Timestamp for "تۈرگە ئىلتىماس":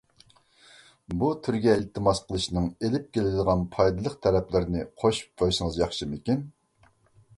1.47-2.21